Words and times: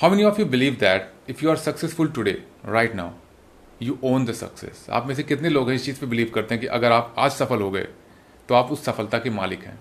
How 0.00 0.10
many 0.10 0.22
of 0.24 0.38
you 0.40 0.44
believe 0.46 0.74
that 0.80 1.30
if 1.30 1.42
you 1.44 1.50
are 1.50 1.56
successful 1.56 2.08
today 2.08 2.32
right 2.66 2.94
now 2.94 3.10
you 3.82 3.98
own 4.02 4.24
the 4.24 4.32
success 4.32 4.86
आप 4.90 5.06
में 5.06 5.14
से 5.14 5.22
कितने 5.22 5.48
लोग 5.48 5.68
हैं 5.68 5.74
इस 5.76 5.84
चीज़ 5.84 6.00
पे 6.00 6.06
बिलीव 6.06 6.30
करते 6.34 6.54
हैं 6.54 6.60
कि 6.60 6.66
अगर 6.76 6.92
आप 6.92 7.14
आज 7.18 7.30
सफल 7.30 7.60
हो 7.62 7.70
गए 7.70 7.86
तो 8.48 8.54
आप 8.54 8.72
उस 8.72 8.84
सफलता 8.84 9.18
के 9.18 9.30
मालिक 9.30 9.64
हैं। 9.64 9.78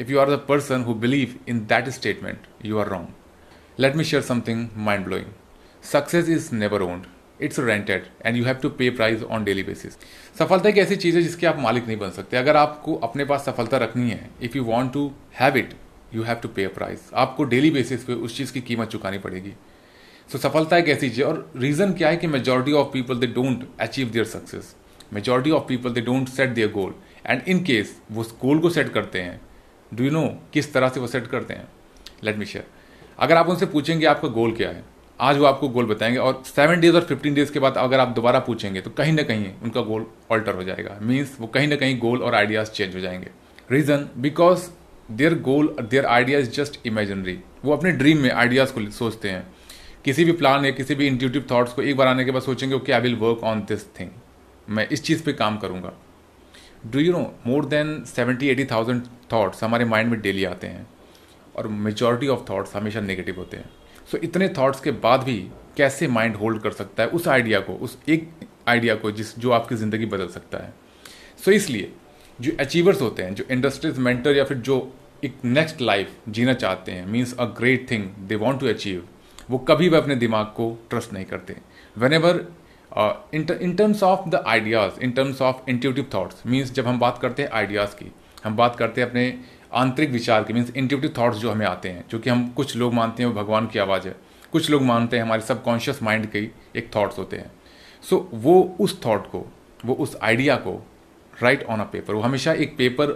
If 0.00 0.10
you 0.10 0.18
are 0.18 0.30
the 0.30 0.38
person 0.48 0.82
who 0.82 0.94
believe 0.96 1.34
in 1.48 1.60
that 1.66 1.88
statement 1.88 2.46
you 2.64 2.78
are 2.78 2.88
wrong 2.88 3.80
let 3.80 3.96
me 3.96 4.04
share 4.04 4.22
something 4.22 4.66
mind 4.86 5.04
blowing 5.04 5.26
success 5.82 6.28
is 6.28 6.54
never 6.54 6.82
owned 6.82 7.06
it's 7.40 7.58
rented 7.58 8.06
and 8.26 8.36
you 8.36 8.44
have 8.44 8.56
to 8.62 8.68
pay 8.70 8.90
price 8.90 9.22
on 9.22 9.44
daily 9.44 9.62
basis 9.62 9.98
सफलता 10.38 10.68
एक 10.68 10.78
ऐसी 10.78 10.96
चीज़ 10.96 11.16
है 11.16 11.22
जिसके 11.22 11.46
आप 11.46 11.58
मालिक 11.58 11.86
नहीं 11.86 11.98
बन 11.98 12.10
सकते। 12.10 12.36
अगर 12.36 12.56
आपको 12.56 12.94
अपने 13.02 13.24
पास 13.24 13.44
सफलता 13.46 13.76
रखनी 13.78 14.10
है 14.10 14.30
if 14.42 14.56
you 14.56 14.64
want 14.64 14.92
to 14.92 15.10
have 15.40 15.56
it 15.56 15.74
you 16.14 16.22
have 16.22 16.36
to 16.36 16.48
pay 16.48 16.64
a 16.64 16.68
price 16.68 17.10
आपको 17.14 17.44
डेली 17.44 17.70
बेसिस 17.70 18.04
पे 18.04 18.12
उस 18.14 18.36
चीज़ 18.36 18.52
की 18.52 18.60
कीमत 18.60 18.88
चुकानी 18.88 19.18
पड़ेगी। 19.18 19.50
सो 20.30 20.38
so, 20.38 20.44
सफलता 20.44 20.76
एक 20.76 20.88
ऐसी 20.88 21.10
चीज़ 21.10 21.22
और 21.22 21.50
रीज़न 21.56 21.92
क्या 21.92 22.08
है 22.08 22.16
कि 22.16 22.26
majority 22.26 22.72
of 22.72 22.88
people 22.92 23.18
they 23.18 23.26
don't 23.26 23.66
achieve 23.80 24.08
their 24.08 24.24
success 24.26 24.74
majority 25.12 25.50
of 25.50 25.64
people 25.68 25.92
they 25.92 26.00
don't 26.00 26.28
set 26.28 26.50
their 26.50 26.70
goal 26.72 26.94
and 27.26 27.42
in 27.48 27.62
case 27.64 27.96
वो 28.12 28.20
उस 28.20 28.34
गोल 28.42 28.58
को 28.58 28.70
सेट 28.70 28.92
करते 28.92 29.20
हैं 29.20 29.40
डू 29.92 30.04
यू 30.04 30.10
नो 30.10 30.26
किस 30.52 30.72
तरह 30.72 30.88
से 30.88 31.00
वो 31.00 31.06
सेट 31.06 31.26
करते 31.26 31.54
हैं? 31.54 31.68
लेट 32.24 32.36
मी 32.36 32.46
शेयर 32.46 32.66
अगर 33.18 33.36
आप 33.36 33.48
उनसे 33.48 33.66
पूछेंगे 33.66 34.06
आपका 34.06 34.28
गोल 34.30 34.52
क्या 34.52 34.70
है 34.70 34.84
आज 35.20 35.38
वो 35.38 35.44
आपको 35.44 35.68
गोल 35.68 35.86
बताएँगे 35.86 36.18
और 36.18 36.42
सेवन 36.46 36.80
डेज़ 36.80 36.96
और 36.96 37.04
फिफ्टीन 37.04 37.34
डेज़ 37.34 37.52
के 37.52 37.58
बाद 37.58 37.76
अगर 37.76 38.00
आप 38.00 38.08
दोबारा 38.08 38.38
पूछेंगे 38.40 38.80
तो 38.80 38.90
कहीं 38.90 39.12
ना 39.12 39.22
कहीं 39.22 39.52
उनका 39.62 39.80
गोल 39.80 40.06
ऑल्टर 40.30 40.54
हो 40.54 40.62
जाएगा। 40.64 40.98
मीन्स 41.02 41.36
वो 41.40 41.46
कहीं 41.46 41.68
ना 41.68 41.76
कहीं 41.76 41.98
गोल 41.98 42.22
और 42.22 42.34
आइडियाज़ 42.34 42.70
चेंज 42.70 42.94
हो 42.94 43.00
जाएँगे। 43.00 43.30
Reason 43.72 44.08
because 44.18 44.68
their 45.10 45.34
goal 45.40 45.74
their 45.80 46.06
idea 46.06 46.38
is 46.38 46.50
just 46.50 46.86
imaginary. 46.86 47.38
वो 47.64 47.72
अपने 47.72 47.92
ड्रीम 47.92 48.18
में 48.18 48.30
आइडियाज़ 48.30 48.72
को 48.72 48.90
सोचते 48.90 49.30
हैं। 49.30 49.46
किसी 50.04 50.24
भी 50.24 50.32
प्लान 50.32 50.64
या 50.64 50.70
किसी 50.70 50.94
भी 50.94 51.06
इंट्यूटिव 51.06 51.46
थाट्स 51.50 51.72
को 51.72 51.82
एक 51.82 51.96
बार 51.96 52.08
आने 52.08 52.24
के 52.24 52.30
बाद 52.30 52.42
सोचेंगे 52.42 52.74
okay 52.74 52.92
I 52.92 53.00
will 53.00 53.16
work 53.16 53.44
on 53.44 53.60
this 53.68 53.86
thing 54.00 54.10
मैं 54.68 54.86
इस 54.88 55.02
चीज़ 55.04 55.22
पे 55.22 55.32
काम 55.32 55.56
करूँगा। 55.58 55.92
Do 56.86 56.98
you 56.98 57.12
know 57.12 57.20
more 57.46 57.64
than 57.64 58.02
seventy 58.06 58.48
eighty 58.48 58.64
thousand 58.64 59.02
thoughts 59.32 59.64
हमारे 59.64 59.84
माइंड 59.84 60.10
में 60.10 60.20
डेली 60.20 60.44
आते 60.44 60.66
हैं। 60.66 60.86
और 61.56 61.66
मेजॉरिटी 61.68 62.28
ऑफ़ 62.28 62.40
थाट्स 62.40 62.74
हमेशा 62.76 63.00
नेगेटिव 63.00 63.36
होते 63.36 63.56
हैं। 63.56 63.70
सो 64.10 64.16
so, 64.16 64.24
इतने 64.24 64.48
थाट्स 64.48 64.80
के 64.80 64.90
बाद 64.90 65.22
भी 65.22 65.36
कैसे 65.76 66.08
माइंड 66.08 66.36
होल्ड 66.36 66.62
कर 66.62 66.70
सकता 66.70 67.02
है 67.02 67.08
उस 67.08 67.28
आइडिया 67.28 67.60
को 67.60 67.72
उस 67.74 67.98
एक 68.08 68.30
आइडिया 68.68 68.94
को 68.94 69.10
जिस 69.10 69.38
जो 69.38 69.50
आपकी 69.50 69.74
ज़िंदगी 69.74 70.06
बदल 70.06 70.28
सकता 70.28 70.58
है? 70.58 70.72
सो 71.38 71.50
so, 71.50 71.56
इसलिए 71.56 71.92
जो 72.40 72.52
अचीवर्स 72.60 73.00
होते 73.02 73.22
हैं 73.22 73.34
जो 73.34 73.44
इंडस्ट्रीज़ 73.50 74.00
मेंटर 74.00 74.36
या 74.36 74.44
फिर 74.44 74.56
जो 74.56 74.78
एक 75.24 75.34
नेक्स्ट 75.44 75.80
लाइफ 75.80 76.12
जीना 76.28 76.52
चाहते 76.54 76.92
हैं 76.92 77.06
means 77.06 77.34
a 77.38 77.44
great 77.58 77.90
thing 77.90 78.04
they 78.28 78.36
want 78.36 78.60
to 78.60 78.66
achieve 78.66 79.06
वो 79.50 79.58
कभी 79.68 79.88
भी 79.90 79.96
अपने 79.96 80.14
दिमाग 80.16 80.46
को 80.56 80.70
ट्रस्ट 80.90 81.12
नहीं 81.12 81.24
करते। 81.24 81.56
Whenever 82.12 82.46
in 83.34 83.74
terms 83.76 84.02
of 84.02 84.28
the 84.28 84.42
ideas 84.46 85.00
in 85.00 85.10
terms 85.10 85.42
of 85.42 85.70
intuitive 85.70 86.06
thoughts 86.14 86.42
means 86.46 86.72
जब 86.72 86.86
हम 86.86 86.98
बात 86.98 87.18
करते 87.22 87.42
हैं 87.42 87.50
आइडियाज़ 87.50 87.94
की 87.96 88.12
हम 88.44 88.56
बात 88.56 88.76
करते 88.76 89.00
हैं 89.00 89.08
अपने 89.08 89.38
आंतरिक 89.74 90.10
विचार 90.10 90.44
की 90.44 90.52
मीन्स 90.52 90.74
इंट्यूटिव 90.76 91.14
थाट्स 91.18 91.38
जो 91.38 91.50
हमें 91.50 91.66
आते 91.66 91.88
हैं 91.88 92.04
जो 92.10 92.18
कि 92.18 92.30
हम 92.30 92.48
कुछ 92.56 92.76
लोग 92.76 92.94
मानते 92.94 93.22
हैं 93.22 93.30
वो 93.30 93.42
भगवान 93.42 93.66
की 93.66 93.78
आवाज़ 93.78 94.08
है। 94.08 94.14
कुछ 94.52 94.70
लोग 94.70 94.82
मानते 94.82 95.16
हैं 95.16 95.24
हमारे 95.24 95.42
सबकॉन्शियस 95.42 96.02
माइंड 96.02 96.26
के 96.26 96.38
एक 96.76 96.90
थाट्स 96.96 97.18
होते 97.18 97.36
हैं। 97.36 97.50
सो 98.02 98.16
so, 98.16 98.38
वो 98.44 98.76
उस 98.80 99.00
थाट 99.00 99.26
को 99.26 99.46
वो 99.84 99.94
उस 99.94 100.16
आइडिया 100.22 100.56
को 100.56 100.72
राइट 101.42 101.62
ऑन 101.64 101.80
अ 101.80 101.84
पेपर 101.84 102.14
वो 102.14 102.20
हमेशा 102.20 102.52
एक 102.54 102.76
पेपर 102.76 103.12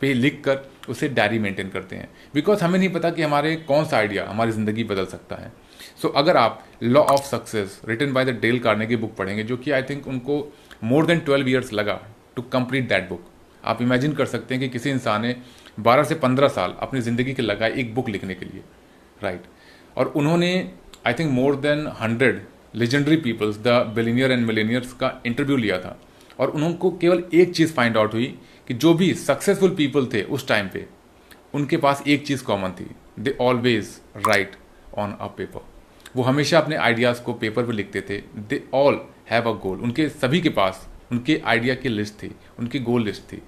पे 0.00 0.12
लिख 0.14 0.42
कर 0.44 0.58
उसे 0.88 1.08
डायरी 1.08 1.38
मेंटेन 1.38 1.68
करते 1.68 1.96
हैं। 1.96 2.08
बिकॉज़ 2.34 2.64
हमें 2.64 2.78
नहीं 2.78 2.88
पता 2.88 3.10
कि 3.10 3.22
हमारे 3.22 3.54
कौन 3.68 3.84
सा 3.84 3.96
आइडिया 3.96 4.26
हमारी 4.28 4.52
ज़िंदगी 4.52 4.84
बदल 4.84 5.06
सकता 5.06 5.36
है। 5.36 5.52
सो 6.02 6.08
so, 6.08 6.14
अगर 6.16 6.36
आप 6.36 6.64
law 6.82 7.00
of 7.02 7.24
success 7.26 7.80
written 7.88 8.12
by 8.12 8.24
the 8.24 8.38
Dale 8.40 8.58
Carnegie 8.58 8.86
की 8.86 8.96
बुक 8.96 9.14
पढ़ेंगे 9.16 9.42
जो 9.42 9.56
कि 9.56 9.70
आई 9.70 9.82
थिंक 9.82 10.06
उनको 10.08 10.36
मोर 10.84 11.06
देन 11.06 11.20
ट्वेल्व 11.20 11.48
ईयर्स 11.48 11.72
लगा 11.72 12.00
टू 12.36 12.42
कंप्लीट 12.52 12.88
दैट 12.88 13.08
बुक 13.08 13.24
आप 13.64 13.82
इमेजिन 13.82 14.12
कर 14.12 14.26
सकते 14.26 14.54
हैं 14.54 14.62
कि 14.62 14.68
किसी 14.68 14.90
इंसान 14.90 15.22
ने 15.22 15.34
बारह 15.80 16.04
से 16.04 16.14
पंद्रह 16.16 16.48
साल 16.48 16.74
अपनी 16.80 17.00
ज़िंदगी 17.00 17.34
के 17.34 17.42
लगाए 17.42 17.72
एक 17.72 17.94
बुक 17.94 18.08
लिखने 18.08 18.34
के 18.34 18.44
लिए 18.44 18.62
राइट 19.22 19.40
right? 19.40 19.98
और 19.98 20.12
उन्होंने 20.16 20.50
I 21.06 21.14
think 21.14 21.32
more 21.32 21.56
than 21.56 21.86
hundred 22.00 22.42
legendary 22.74 23.16
peoples 23.16 23.56
the 23.58 23.68
billionaire 23.94 24.32
and 24.32 24.46
millionaires 24.46 24.92
का 24.92 25.12
इंटरव्यू 25.26 25.56
लिया 25.56 25.78
था। 25.78 25.98
और 26.38 26.50
उनको 26.50 26.90
केवल 26.90 27.22
एक 27.34 27.54
चीज़ 27.54 27.72
फाइंड 27.72 27.96
आउट 27.96 28.14
हुई 28.14 28.26
कि 28.68 28.74
जो 28.74 28.92
भी 28.94 29.12
सक्सेसफुल 29.14 29.74
पीपल 29.74 30.06
थे 30.14 30.22
उस 30.22 30.46
टाइम 30.48 30.68
पे, 30.68 30.86
उनके 31.54 31.76
पास 31.76 32.02
एक 32.06 32.26
चीज़ 32.26 32.44
कॉमन 32.44 32.70
थी 32.70 32.90
they 33.18 33.36
always 33.40 33.98
write 34.26 34.56
on 34.98 35.12
a 35.12 35.26
paper 35.36 35.66
वो 36.16 36.22
हमेशा 36.22 36.58
अपने 36.58 36.76
आइडियाज़ 36.76 37.22
को 37.22 37.32
पेपर 37.34 37.66
पर 37.66 37.72
लिखते 37.72 38.00
थे. 38.00 38.18
दे 38.38 38.62
ऑल 38.74 39.00
हैव 39.30 39.48
अ 39.48 39.52
गोल 39.60 39.78
उनके 39.78 40.08
सभी 40.08 40.40
के 40.40 40.48
पास, 40.50 40.86
उनके 41.12 41.40
आइडिया 41.46 41.74
की 41.74 41.88
लिस्ट 41.88 42.14
थी, 42.22 42.30
उनकी 42.58 42.78
गोल 42.80 43.04
लिस्ट 43.04 43.22
थी. 43.32 43.42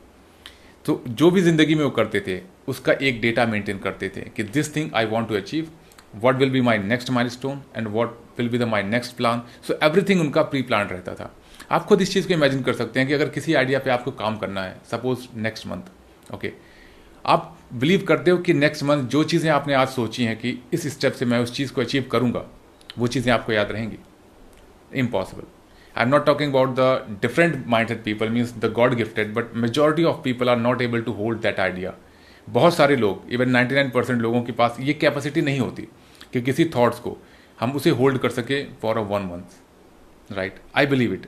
तो 0.85 1.03
जो 1.09 1.31
भी 1.31 1.41
ज़िंदगी 1.43 1.75
में 1.75 1.85
वो 1.85 1.91
करते 1.91 2.21
थे, 2.27 2.41
उसका 2.69 2.93
एक 2.93 3.21
डेटा 3.21 3.47
मेंटेन 3.47 3.79
करते 3.79 4.09
थे 4.09 4.21
कि 4.37 4.43
this 4.43 4.75
thing 4.77 4.91
I 4.95 5.07
want 5.07 5.29
to 5.29 5.35
achieve 5.37 5.71
what 6.17 6.37
will 6.37 6.51
be 6.51 6.61
my 6.61 6.79
next 6.79 7.11
milestone 7.29 7.63
and 7.77 7.89
what 7.89 8.19
will 8.39 8.49
be 8.49 8.59
the 8.59 8.69
my 8.69 8.83
next 8.83 9.17
plan 9.17 9.43
so 9.67 9.79
everything 9.83 10.21
उनका 10.21 10.43
प्री 10.43 10.63
प्लान 10.63 10.87
रहता 10.89 11.15
था. 11.15 11.35
आप 11.71 11.85
खुद 11.87 12.03
इस 12.03 12.13
चीज़ 12.13 12.29
को 12.29 12.35
इमेजिन 12.35 12.63
कर 12.63 12.73
सकते 12.73 13.01
हैं 13.01 13.09
कि 13.09 13.15
अगर 13.15 13.29
किसी 13.29 13.55
आइडिया 13.55 13.79
पे 13.79 13.91
आपको 13.91 14.11
काम 14.11 14.37
करना 14.37 14.63
है 14.63 14.81
सपोज़ 14.91 15.27
नेक्स्ट 15.37 15.67
मंथ 15.67 16.35
ओके 16.35 16.53
आप 17.25 17.57
बिलीव 17.73 18.05
करते 18.09 18.31
हो 18.31 18.39
कि 18.39 18.55
नेक्स्ट 18.55 18.83
मंथ 18.83 19.09
जो 19.09 19.23
चीज़ें 19.25 19.51
आपने 19.51 19.75
आज 19.75 19.89
सोची 19.89 20.25
हैं 20.25 20.37
कि 20.37 20.59
इस 20.73 20.87
स्टेप 20.93 21.13
से 21.13 21.25
मैं 21.25 21.39
उस 21.39 21.53
चीज़ 21.55 21.73
को 21.73 21.81
अचीव 21.81 22.09
करूँगा, 22.13 22.45
वो 22.99 23.07
चीज़ें 23.07 23.33
आपको 23.33 23.53
याद 23.53 23.73
रहेंगी। 23.73 23.99
Impossible 25.01 25.43
I 25.97 26.05
am 26.05 26.11
not 26.11 26.27
talking 26.27 26.53
about 26.53 26.75
the 26.75 27.19
different 27.23 27.67
minded 27.67 28.03
people 28.05 28.29
means 28.29 28.55
the 28.59 28.73
god 28.73 28.95
gifted 28.95 29.35
but 29.35 29.55
majority 29.55 30.05
of 30.05 30.23
people 30.23 30.49
are 30.49 30.57
not 30.57 30.83
able 30.83 31.03
to 31.03 31.13
hold 31.13 31.41
that 31.41 31.61
idea 31.61 31.95
बहुत 32.49 32.75
सारे 32.75 32.97
लोग 32.97 33.33
इवन 33.33 33.57
99 33.57 33.91
परसेंट 33.91 34.21
लोगों 34.21 34.43
के 34.43 34.53
पास 34.53 34.77
ये 34.81 34.93
कैपेसिटी 34.93 35.43
नहीं 35.43 35.61
होती 35.61 35.89
कि 36.33 36.43
किसी 36.43 36.65
थॉट्स 36.77 36.99
को 36.99 37.17
हम 37.61 37.73
उसे 37.73 37.91
होल्ड 37.91 38.19
कर 38.19 38.31
सके 38.31 38.63
for 38.83 38.99
a 38.99 39.01
one 39.01 39.23
month 39.23 40.33
right 40.33 40.61
I 40.77 40.87
believe 40.87 41.13
it 41.15 41.27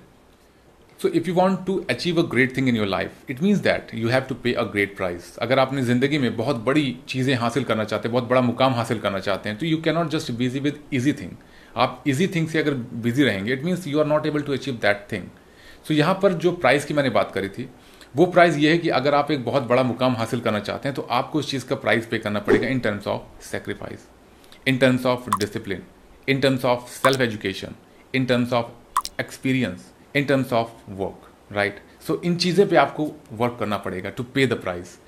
so 1.02 1.08
if 1.08 1.28
you 1.28 1.34
want 1.34 1.64
to 1.66 1.76
achieve 1.90 2.22
a 2.22 2.26
great 2.30 2.56
thing 2.56 2.68
in 2.68 2.76
your 2.76 2.86
life 2.86 3.30
it 3.30 3.42
means 3.42 3.58
that 3.58 3.94
you 3.94 4.08
have 4.08 4.22
to 4.22 4.34
pay 4.34 4.52
a 4.52 4.62
great 4.72 4.96
price 4.96 5.36
अगर 5.38 5.58
आप 5.58 5.68
अपनी 5.68 5.82
ज़िंदगी 5.82 6.18
में 6.18 6.36
बहुत 6.36 6.56
बड़ी 6.56 6.96
चीज़ें 7.08 7.34
हासिल 7.34 7.64
करना 7.64 7.84
चाहते 7.84 8.08
हैं, 8.08 8.12
बहुत 8.12 8.28
बड़ा 8.28 8.40
मुकाम 8.40 8.74
हासिल 8.74 8.98
करना 8.98 9.18
चाहते 9.18 9.48
हैं 9.48 9.58
तो 9.58 9.66
you 9.66 9.80
cannot 9.82 10.10
just 10.10 10.30
busy 10.32 10.60
with 10.60 10.78
easy 10.94 11.12
thing 11.12 11.30
आप 11.76 12.02
इजी 12.06 12.26
थिंग 12.26 12.48
से 12.48 12.58
अगर 12.58 12.74
बिज़ी 12.74 13.24
रहेंगे 13.24 13.52
it 13.52 13.64
means 13.64 13.86
you 13.86 14.00
are 14.00 14.06
not 14.06 14.26
able 14.26 14.42
to 14.42 14.52
achieve 14.52 14.74
that 14.82 15.06
thing 15.12 15.24
so 15.88 15.94
यहाँ 15.94 16.18
पर 16.22 16.32
जो 16.32 16.52
प्राइस 16.52 16.84
की 16.84 16.94
मैंने 16.94 17.10
बात 17.10 17.32
करी 17.34 17.48
थी, 17.48 17.68
वो 18.16 18.26
प्राइस 18.26 18.56
ये 18.56 18.70
है 18.70 18.78
कि 18.78 18.88
अगर 18.88 19.14
आप 19.14 19.30
एक 19.30 19.44
बहुत 19.44 19.62
बड़ा 19.62 19.82
मुकाम 19.82 20.16
हासिल 20.16 20.40
करना 20.40 20.58
चाहते 20.60 20.88
हैं 20.88 20.94
तो 20.94 21.02
आपको 21.10 21.38
उस 21.38 21.50
चीज़ 21.50 21.66
का 21.66 21.76
प्राइस 21.76 22.06
पे 22.06 22.18
करना 22.18 22.40
पड़ेगा 22.40 22.68
in 22.68 22.78
terms 22.78 23.06
of 23.06 23.44
sacrifice 23.44 24.06
in 24.68 24.76
terms 24.76 25.06
of 25.06 25.28
discipline 25.38 25.82
in 26.28 26.40
terms 26.40 26.64
of 26.64 26.90
self 26.90 27.20
education 27.20 27.74
in 28.14 28.24
terms 28.24 28.52
of 28.52 29.20
experience 29.20 29.90
in 30.16 30.24
terms 30.24 30.52
of 30.52 30.90
work 30.90 31.28
right 31.52 31.80
so 32.06 32.20
इन 32.24 32.36
चीज़ें 32.36 32.68
पे 32.68 32.76
आपको 32.76 33.10
वर्क 33.32 33.56
करना 33.60 33.76
पड़ेगा 33.78 34.10
टू 34.10 34.22
पे 34.24 34.46
द 34.46 34.60
प्राइस 34.62 34.98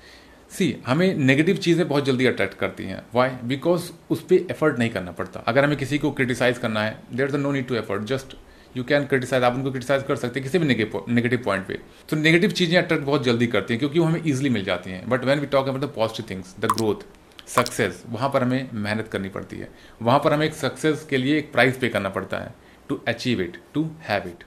सी 0.51 0.75
हमें 0.85 1.13
नेगेटिव 1.17 1.55
चीज़ें 1.57 1.87
बहुत 1.87 2.05
जल्दी 2.05 2.25
अट्रैक्ट 2.25 2.57
करती 2.57 2.83
हैं. 2.83 3.01
वाई 3.15 3.29
बिकॉज़ 3.43 3.89
उस 4.11 4.21
पर 4.23 4.51
एफर्ट 4.51 4.79
नहीं 4.79 4.89
करना 4.89 5.11
पड़ता. 5.11 5.39
अगर 5.39 5.63
हमें 5.63 5.77
किसी 5.77 5.97
को 5.97 6.11
क्रिटिसाइज 6.11 6.57
करना 6.57 6.83
है 6.83 6.97
there 7.13 7.27
is 7.27 7.35
no 7.37 7.51
need 7.51 7.67
to 7.67 7.75
effort 7.75 8.03
just 8.07 8.35
you 8.77 8.83
can 8.83 9.05
criticize 9.05 9.43
आप 9.43 9.55
उनको 9.55 9.71
क्रिटिसाइज 9.71 10.03
कर 10.03 10.15
सकते 10.15 10.39
हैं 10.39 10.43
किसी 10.43 10.59
भी 10.59 10.67
नेगेटिव 11.13 11.41
पॉइंट 11.45 11.65
पे. 11.67 11.79
तो 12.09 12.15
नेगेटिव 12.17 12.51
चीज़ें 12.51 12.77
अट्रैक्ट 12.77 13.05
बहुत 13.05 13.23
जल्दी 13.23 13.47
करती 13.47 13.73
हैं 13.73 13.79
क्योंकि 13.79 13.99
वो 13.99 14.05
हमें 14.05 14.21
ईजिली 14.27 14.49
मिल 14.49 14.63
जाती 14.65 14.91
हैं. 14.91 15.09
But 15.09 15.25
when 15.25 15.39
we 15.39 15.45
talk 15.47 15.67
about 15.67 15.81
the 15.81 15.93
positive 15.95 16.29
things 16.29 16.55
the 16.59 16.71
growth 16.73 17.05
success 17.47 18.03
वहाँ 18.09 18.29
पर 18.29 18.43
हमें 18.43 18.69
मेहनत 18.73 19.07
करनी 19.07 19.29
पड़ती 19.29 19.57
है. 19.57 19.69
वहाँ 20.01 20.19
पर 20.19 20.33
हमें 20.33 20.45
एक 20.45 20.53
सक्सेस 20.55 21.05
के 21.09 21.17
लिए 21.17 21.37
एक 21.37 21.51
प्राइस 21.51 21.77
पे 21.77 21.89
करना 21.89 22.09
पड़ता 22.09 22.37
है. 22.37 22.53
To 22.89 23.01
achieve 23.07 23.41
it 23.41 23.57
to 23.73 23.89
have 24.07 24.27
it 24.27 24.43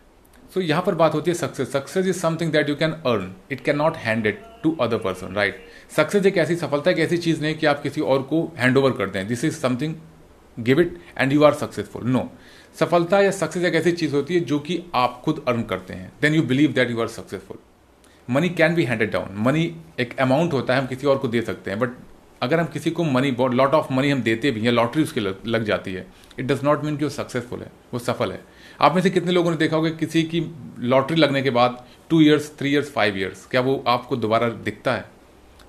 so 0.53 0.61
यहाँ 0.61 0.83
पर 0.83 0.95
बात 0.95 1.15
होती 1.15 1.31
है 1.31 1.35
success 1.35 1.73
success 1.73 2.07
is 2.07 2.19
something 2.19 2.53
that 2.53 2.69
you 2.69 2.75
can 2.77 2.93
earn 2.93 3.33
it 3.53 3.61
can 3.61 3.77
not 3.77 3.97
hand 3.97 4.27
it 4.27 4.43
to 4.63 4.77
other 4.81 4.99
person 4.99 5.35
right 5.35 5.65
success 5.97 6.27
एक 6.27 6.37
ऐसी 6.39 6.57
सफलता, 6.57 6.91
एक 6.91 6.99
ऐसी 6.99 7.17
चीज़ 7.19 7.41
नहीं 7.43 7.55
कि 7.55 7.67
आप 7.67 7.83
किसी 7.83 8.01
और 8.01 8.23
को 8.23 8.43
हैंड 8.57 8.77
ओवर 8.77 8.93
कर 8.93 9.11
दें. 9.11 9.27
This 9.29 9.45
is 9.45 9.59
something 9.59 9.95
give 10.59 10.81
it 10.81 10.99
and 11.19 11.33
you 11.33 11.43
are 11.45 11.55
successful 11.55 12.05
no 12.05 12.29
सफलता 12.81 13.21
या 13.21 13.31
सक्सेस 13.31 13.65
एक 13.65 13.75
ऐसी 13.75 13.93
चीज़ 13.93 14.15
होती 14.15 14.35
है 14.35 14.41
जो 14.41 14.59
कि 14.59 14.83
आप 14.95 15.21
खुद 15.25 15.45
अर्न 15.49 15.63
करते 15.63 15.95
हैं. 15.95 16.13
Then 16.23 16.35
you 16.35 16.43
believe 16.45 16.73
that 16.73 16.91
you 16.91 17.01
are 17.01 17.09
successful 17.09 17.59
money 18.29 18.49
can 18.51 18.75
be 18.75 18.85
handed 18.85 19.11
down 19.13 19.37
money 19.39 19.75
एक 20.01 20.19
अमाउंट 20.21 20.53
होता 20.53 20.75
है, 20.75 20.81
हम 20.81 20.87
किसी 20.87 21.07
और 21.07 21.19
को 21.19 21.29
दे 21.29 21.43
सकते 21.43 21.71
हैं. 21.71 21.79
बट 21.81 21.91
अगर 22.43 22.61
हम 22.61 22.67
किसी 22.67 22.91
को 22.91 23.05
मनी 23.05 23.31
बहुत 23.33 23.55
लॉट 23.55 23.75
ऑफ़ 23.75 23.93
मनी 23.93 24.11
हम 24.11 24.23
देते 24.23 24.51
भी 24.51 24.61
हैं 24.61 24.73
लॉटरी 24.73 25.03
उसके 25.03 25.21
लग, 25.21 25.47
लग 25.47 25.65
जाती 25.65 25.93
है 25.93 26.07
इट 26.39 26.47
डज 26.47 26.65
नॉट 26.65 26.85
मीन 26.85 26.97
कि 26.97 27.05
वो 27.05 27.11
सक्सेसफुल 27.11 27.61
है 27.61 27.71
वो 27.93 27.99
सफल 27.99 28.33
है। 28.33 28.41
आप 28.81 28.95
में 28.95 29.03
से 29.03 29.11
कितने 29.11 29.33
लोगों 29.33 29.51
ने 29.51 29.57
देखा 29.57 29.77
होगा 29.77 29.91
कि 29.91 29.97
किसी 29.97 30.23
की 30.25 30.41
लॉटरी 30.79 31.17
लगने 31.17 31.43
के 31.43 31.51
बाद 31.51 31.85
two 32.11 32.21
years 32.21 32.51
three 32.59 32.73
years 32.73 32.91
five 32.93 33.19
years 33.19 33.47
क्या 33.47 33.61
वो 33.61 33.83
आपको 33.89 34.17
दोबारा 34.17 34.49
दिखता 34.49 34.95
है? 34.95 35.05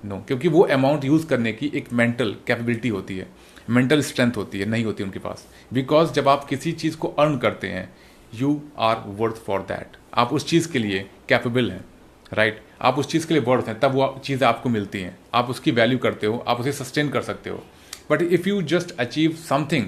नो 0.04 0.16
no, 0.16 0.26
क्योंकि 0.26 0.48
वो 0.48 0.62
अमाउंट 0.62 1.04
यूज़ 1.04 1.26
करने 1.26 1.52
की 1.52 1.70
एक 1.74 1.92
मेंटल 1.92 2.34
कैपेबिलिटी 2.46 2.88
होती 2.88 3.16
है 3.16 3.26
मेंटल 3.70 4.02
स्ट्रेंथ 4.02 4.36
होती 4.36 4.60
है 4.60 4.66
नहीं 4.66 4.84
होती 4.84 5.04
उनके 5.04 5.18
पास। 5.18 5.46
बिकॉज़ 5.72 6.12
जब 6.12 6.28
आप 6.28 6.44
किसी 6.44 6.72
चीज़ 6.72 6.96
को 6.96 7.08
अर्न 7.08 7.36
करते 7.38 7.68
हैं 7.68 7.88
you 8.34 8.60
are 8.78 9.02
worth 9.08 9.36
for 9.36 9.60
that 9.62 9.96
आप 10.14 10.32
उस 10.32 10.46
चीज़ 10.46 10.70
के 10.72 10.78
लिए 10.78 11.06
कैपेबल 11.28 11.70
हैं। 11.70 11.84
Right 12.32 12.54
right? 12.54 12.66
आप 12.82 12.98
उस 12.98 13.08
चीज़ 13.08 13.26
के 13.26 13.34
लिए 13.34 13.42
वर्थ 13.42 13.68
हैं, 13.68 13.78
तब 13.80 13.92
वो 13.92 14.20
चीज़ें 14.24 14.46
आपको 14.48 14.68
मिलती 14.68 15.00
हैं। 15.00 15.16
आप 15.34 15.50
उसकी 15.50 15.70
वैल्यू 15.70 15.98
करते 15.98 16.26
हो, 16.26 16.44
आप 16.48 16.60
उसे 16.60 16.72
सस्टेन 16.72 17.08
कर 17.08 17.22
सकते 17.22 17.50
हो। 17.50 17.62
But 18.10 18.22
if 18.22 18.48
you 18.48 18.60
just 18.64 18.98
achieve 19.00 19.36
something 19.48 19.86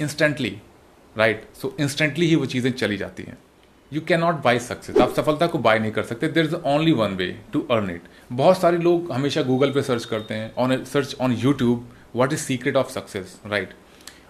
instantly 0.00 0.56
right 1.16 1.44
so 1.62 1.74
instantly 1.80 2.26
ही 2.26 2.36
वो 2.36 2.46
चीज़ें 2.46 2.70
चली 2.72 2.96
जाती 2.96 3.22
हैं। 3.22 3.36
You 3.92 4.00
can 4.00 4.20
not 4.20 4.34
buy 4.42 4.58
success 4.58 4.96
आप 4.96 5.14
सफलता 5.14 5.46
को 5.46 5.58
बाय 5.58 5.78
नहीं 5.78 5.92
कर 5.92 6.02
सकते। 6.02 6.28
There 6.28 6.44
is 6.44 6.54
only 6.54 6.92
one 6.92 7.14
way 7.16 7.26
to 7.52 7.60
earn 7.70 7.90
it 7.90 8.02
बहुत 8.32 8.60
सारे 8.60 8.78
लोग 8.78 9.10
हमेशा 9.12 9.42
गूगल 9.42 9.72
पे 9.72 9.82
सर्च 9.82 10.04
करते 10.04 10.34
हैं 10.34 10.52
on 10.58 10.84
search 10.84 11.16
on 11.20 11.32
YouTube 11.32 11.88
what 12.16 12.32
is 12.32 12.40
secret 12.40 12.76
of 12.76 12.90
success 12.92 13.38
right 13.46 13.74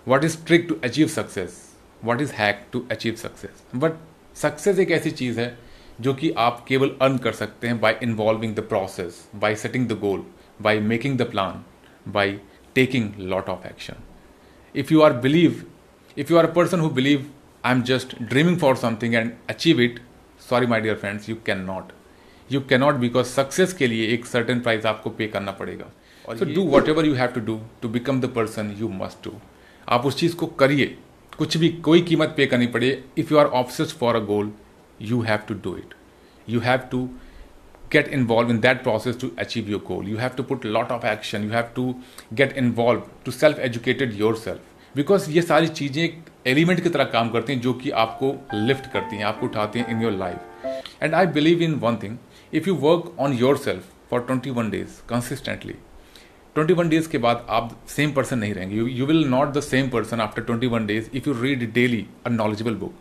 what 0.08 0.24
is 0.24 0.36
trick 0.46 0.66
to 0.68 0.76
achieve 0.84 1.08
success 1.08 1.60
what 2.04 2.20
is 2.20 2.32
hack 2.32 2.66
to 2.72 2.86
achieve 2.90 3.14
success 3.14 3.62
but 3.74 3.92
success 4.36 4.78
एक 4.78 4.90
ऐसी 4.90 5.10
चीज़ 5.10 5.40
है 5.40 5.56
जो 6.00 6.14
कि 6.14 6.30
आप 6.38 6.64
केवल 6.68 6.90
अर्न 7.02 7.18
कर 7.18 7.32
सकते 7.32 7.66
हैं 7.66 7.80
by 7.80 7.94
involving 8.02 8.54
the 8.54 8.60
process 8.60 9.26
by 9.36 9.56
setting 9.56 9.86
the 9.88 9.98
goal 9.98 10.24
by 10.62 10.80
making 10.80 11.18
the 11.18 11.30
plan 11.30 11.62
by 12.12 12.38
taking 12.74 13.10
lot 13.18 13.48
of 13.48 13.66
action 13.66 14.02
if 14.74 14.92
you 14.92 15.00
are 15.00 15.12
believe 15.12 15.64
if 16.16 16.32
you 16.32 16.38
are 16.38 16.46
a 16.46 16.52
person 16.54 16.80
who 16.80 16.90
believe 16.90 17.26
I 17.64 17.72
am 17.72 17.82
just 17.82 18.22
dreaming 18.22 18.58
for 18.58 18.76
something 18.76 19.14
and 19.14 19.32
achieve 19.50 19.80
it 19.80 20.00
sorry 20.48 20.66
my 20.66 20.80
dear 20.80 20.94
friends 20.94 21.28
you 21.28 21.36
can 21.46 21.60
not 21.64 21.92
you 22.52 22.60
can 22.60 22.80
not 22.80 22.94
because 22.94 23.26
success 23.26 23.72
के 23.72 23.86
लिए 23.86 24.06
एक 24.14 24.26
certain 24.26 24.60
price 24.60 24.86
आपको 24.86 25.10
pay 25.10 25.26
करना 25.26 25.52
पड़ेगा. 25.52 25.90
So 26.28 26.44
do 26.44 26.62
whatever 26.88 27.06
you 27.06 27.14
have 27.14 27.28
to 27.28 27.40
do 27.40 27.60
to 27.82 27.88
become 27.88 28.20
the 28.20 28.26
person 28.34 28.74
you 28.78 28.88
must 28.88 29.24
do 29.24 29.32
आप 29.88 30.06
उस 30.06 30.18
चीज़ 30.18 30.36
को 30.36 30.46
करिए. 30.46 30.86
कुछ 31.38 31.56
भी 31.56 31.68
कोई 31.86 32.00
कीमत 32.00 32.34
पे 32.36 32.46
करनी 32.46 32.66
पड़े. 32.66 32.90
If 33.18 33.32
you 33.32 33.38
are 33.38 33.46
obsessed 33.46 33.96
for 33.98 34.16
a 34.16 34.20
goal 34.24 34.52
you 35.10 35.20
have 35.28 35.46
to 35.50 35.54
do 35.66 35.74
it. 35.82 35.94
You 36.46 36.60
have 36.66 36.88
to 36.90 37.02
get 37.94 38.08
involved 38.18 38.50
in 38.50 38.60
that 38.66 38.82
process 38.82 39.16
to 39.22 39.30
achieve 39.44 39.68
your 39.68 39.80
goal. 39.88 40.10
You 40.10 40.20
have 40.24 40.36
to 40.36 40.44
put 40.50 40.64
a 40.64 40.70
lot 40.76 40.92
of 40.96 41.04
action. 41.04 41.48
You 41.48 41.50
have 41.50 41.72
to 41.74 41.84
get 42.40 42.54
involved, 42.62 43.10
to 43.26 43.34
self 43.38 43.64
educated 43.70 44.14
yourself. 44.20 44.68
Because 44.96 45.30
ये 45.30 45.42
सारी 45.42 45.68
चीज़ें 45.68 46.02
एक 46.04 46.24
element 46.46 46.80
की 46.82 46.88
तरह 46.88 47.04
काम 47.12 47.28
करती 47.30 47.52
हैं 47.52 47.60
जो 47.60 47.72
कि 47.74 47.90
आपको 48.00 48.34
लिफ्ट 48.54 48.90
करती 48.92 49.16
हैं, 49.16 49.24
आपको 49.24 49.46
उठाती 49.46 49.78
हैं 49.78 49.86
in 49.90 50.02
your 50.02 50.12
life 50.12 51.02
and 51.02 51.14
I 51.14 51.26
believe 51.36 51.62
in 51.62 51.74
one 51.84 51.96
thing 52.02 52.16
if 52.54 52.68
you 52.68 52.74
work 52.82 53.14
on 53.20 53.32
yourself 53.58 53.84
for 54.10 54.20
twenty 54.26 54.50
one 54.58 54.70
days 54.70 55.00
consistently 55.08 55.74
twenty 56.54 56.74
one 56.74 56.88
days 56.88 57.08
के 57.10 57.18
बाद 57.18 57.46
आप 57.50 57.70
सेम 57.88 58.12
पर्सन 58.12 58.38
नहीं 58.38 58.54
रहेंगे. 58.54 58.76
You 58.76 59.06
will 59.06 59.24
not 59.28 59.52
the 59.52 59.60
same 59.60 59.88
person 59.90 60.20
after 60.20 60.42
twenty 60.42 60.66
one 60.66 60.86
days 60.86 61.08
if 61.14 61.28
you 61.28 61.40
read 61.42 61.72
daily 61.74 62.06
a 62.26 62.30
knowledgeable 62.30 62.74
book 62.84 62.94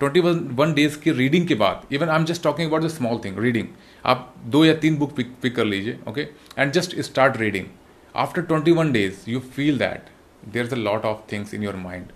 twenty 0.00 0.20
one 0.20 0.72
days 0.74 0.98
की 1.00 1.12
reading 1.12 1.46
के 1.48 1.54
बाद 1.54 1.94
even 1.94 2.08
I 2.08 2.18
am 2.18 2.24
just 2.24 2.42
talking 2.42 2.68
about 2.68 2.82
the 2.82 2.88
small 2.88 3.20
thing 3.24 3.38
reading 3.38 3.68
आप 4.04 4.34
दो 4.46 4.64
या 4.64 4.74
तीन 4.74 4.96
book 4.96 5.14
pick 5.16 5.32
pick 5.42 5.54
कर 5.56 5.64
लीजिए 5.64 5.98
okay 6.08 6.26
and 6.58 6.72
just 6.72 7.00
start 7.00 7.36
reading 7.36 7.66
after 8.14 8.42
twenty 8.42 8.72
one 8.72 8.92
days 8.92 9.30
you 9.30 9.40
feel 9.56 9.78
that 9.78 10.10
there 10.52 10.64
is 10.64 10.74
a 10.74 10.78
lot 10.78 11.04
of 11.04 11.20
things 11.32 11.54
in 11.54 11.62
your 11.62 11.76
mind 11.76 12.06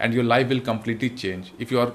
and 0.00 0.14
your 0.14 0.24
life 0.24 0.46
will 0.46 0.62
completely 0.68 1.08
change 1.18 1.50
if 1.60 1.74
you 1.74 1.80
are 1.80 1.86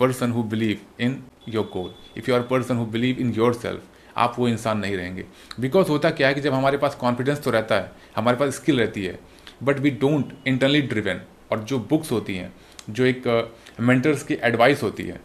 person 0.00 0.32
who 0.32 0.42
believe 0.42 0.80
in 1.00 1.22
your 1.48 1.70
goal 1.72 1.94
if 2.16 2.30
you 2.30 2.36
are 2.36 2.42
person 2.50 2.76
who 2.76 2.86
believe 2.86 3.18
in 3.20 3.32
yourself 3.54 3.82
आप 4.16 4.34
वो 4.38 4.48
इंसान 4.48 4.78
नहीं 4.78 4.96
रहेंगे. 4.96 5.24
Because 5.60 5.88
होता 5.88 6.10
क्या 6.10 6.28
है 6.28 6.34
कि 6.34 6.40
जब 6.40 6.54
हमारे 6.54 6.78
पास 6.78 6.94
कॉन्फिडेंस 6.94 7.42
तो 7.44 7.50
रहता 7.50 7.74
है, 7.74 7.92
हमारे 8.16 8.36
पास 8.36 8.54
स्किल 8.54 8.78
रहती 8.80 9.04
है 9.04 9.18
but 9.62 9.78
we 9.78 9.90
don't 9.90 10.32
internally 10.46 10.82
driven 10.82 11.20
और 11.52 11.62
जो 11.62 11.78
बुक्स 11.90 12.12
होती 12.12 12.36
हैं, 12.36 12.52
जो 12.90 13.04
एक 13.04 13.28
मेंटर्स 13.80 14.22
की 14.22 14.38
एडवाइस 14.42 14.82
होती 14.82 15.02
है, 15.02 15.20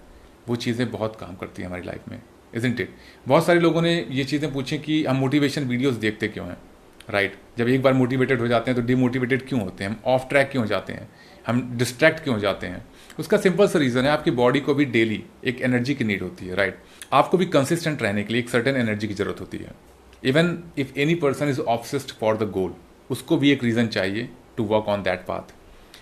वो 0.48 0.56
चीज़ें 0.56 0.90
बहुत 0.92 1.16
काम 1.16 1.36
करती 1.36 1.62
हैं 1.62 1.70
हमारी 1.70 1.84
लाइफ 1.84 2.10
में 2.10 2.22
इजेंट 2.54 2.80
इट 2.80 2.96
बहुत 3.28 3.46
सारे 3.46 3.60
लोगों 3.60 3.82
ने 3.82 3.94
ये 4.12 4.24
चीज़ें 4.24 4.52
पूछी 4.54 4.78
कि 4.80 5.04
हम 5.06 5.16
मोटिवेशन 5.16 5.64
वीडियोस 5.64 5.96
देखते 5.96 6.28
क्यों 6.28 6.48
हैं? 6.48 6.58
Right 7.10 7.32
right? 7.32 7.58
जब 7.58 7.68
एक 7.68 7.82
बार 7.82 7.94
मोटिवेटेड 7.94 8.40
हो 8.40 8.48
जाते 8.48 8.72
हैं 8.72 8.80
तो 8.80 8.86
डिमोटिवेटेड 8.88 9.48
क्यों 9.48 9.62
होते 9.62 9.84
हैं? 9.84 9.92
हम 9.92 10.00
ऑफ़ 10.06 10.28
ट्रैक 10.30 10.50
क्यों 10.52 10.66
जाते 10.66 10.94
हैं? 10.94 11.08
हम 11.48 11.62
डिस्ट्रैक्ट 11.78 12.24
क्यों 12.24 12.38
जाते 12.40 12.68
हैं? 12.68 12.86
उसका 13.20 13.38
सिंपल 13.38 13.68
सा 13.68 13.80
रीज़न 13.80 14.02
है, 14.02 14.10
आपकी 14.10 14.32
बॉडी 14.32 14.60
को 14.60 14.74
भी 14.74 14.86
डेली 14.86 15.24
एक 15.46 15.62
एनर्जी 15.62 15.96
की 15.96 16.04
नीड 16.04 16.22
होती 16.22 16.48
है 16.48 16.56
राइट 16.56 16.74
right? 16.74 17.14
आपको 17.14 17.38
भी 17.38 17.46
कंसिस्टेंट 17.48 18.02
रहने 18.02 18.24
के 18.24 18.34
लिए 18.34 18.42
एक 18.42 18.50
सर्टेन 18.50 18.76
एनर्जी 18.76 19.08
की 19.08 19.14
ज़रूरत 19.14 19.40
होती 19.42 19.58
है। 19.58 19.72
Even 20.24 20.58
if 20.78 21.00
any 21.00 21.16
person 21.16 21.50
is 21.50 21.62
obsessed 21.62 22.12
for 22.20 22.38
the 22.38 22.50
goal 22.52 22.74
उसको 23.10 23.38
भी 23.38 23.52
एक 23.52 23.64
रीज़न 23.64 23.88
चाहिए 23.88 24.30
to 24.58 24.64
work 24.66 24.88
on 24.88 25.04
that 25.04 25.26
path 25.28 25.54